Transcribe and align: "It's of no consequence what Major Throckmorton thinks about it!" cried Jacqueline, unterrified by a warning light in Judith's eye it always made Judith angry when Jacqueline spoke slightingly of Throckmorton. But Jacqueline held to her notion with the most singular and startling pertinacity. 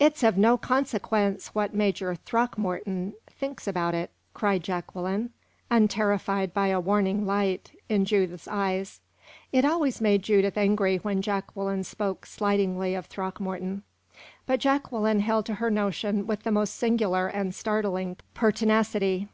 "It's 0.00 0.24
of 0.24 0.36
no 0.36 0.56
consequence 0.58 1.54
what 1.54 1.72
Major 1.72 2.16
Throckmorton 2.16 3.12
thinks 3.30 3.68
about 3.68 3.94
it!" 3.94 4.10
cried 4.32 4.64
Jacqueline, 4.64 5.30
unterrified 5.70 6.52
by 6.52 6.66
a 6.66 6.80
warning 6.80 7.24
light 7.24 7.70
in 7.88 8.04
Judith's 8.04 8.48
eye 8.48 8.84
it 9.52 9.64
always 9.64 10.00
made 10.00 10.24
Judith 10.24 10.58
angry 10.58 10.96
when 10.96 11.22
Jacqueline 11.22 11.84
spoke 11.84 12.26
slightingly 12.26 12.96
of 12.96 13.06
Throckmorton. 13.06 13.84
But 14.44 14.58
Jacqueline 14.58 15.20
held 15.20 15.46
to 15.46 15.54
her 15.54 15.70
notion 15.70 16.26
with 16.26 16.42
the 16.42 16.50
most 16.50 16.74
singular 16.74 17.28
and 17.28 17.54
startling 17.54 18.16
pertinacity. 18.34 19.28